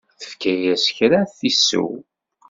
[0.19, 1.91] Tefka-as kra ad t-isew.